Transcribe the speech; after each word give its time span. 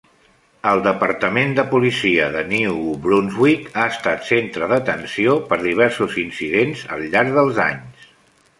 El 0.69 0.79
departament 0.85 1.51
de 1.59 1.65
policia 1.73 2.29
de 2.35 2.41
New 2.53 2.79
Brunswick 3.03 3.69
ha 3.81 3.85
estat 3.97 4.25
centre 4.31 4.69
d'atenció 4.73 5.37
per 5.53 5.61
diversos 5.67 6.19
incidents 6.27 6.83
al 6.97 7.09
llarg 7.15 7.35
dels 7.41 7.65
anys. 7.71 8.13